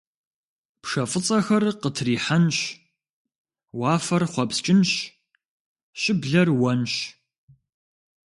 [0.81, 2.57] Пшэ фӏыцӏэхэр къытрихьэнщ,
[3.79, 4.91] уафэр хъуэпскӏынщ,
[6.01, 6.93] щыблэр уэнщ.